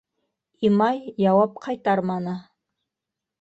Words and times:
Имай 0.69 0.97
яуап 1.25 1.61
ҡайтарманы. 1.67 2.35